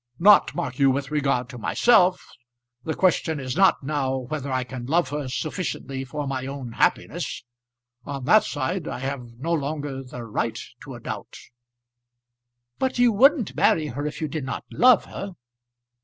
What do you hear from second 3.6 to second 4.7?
now whether I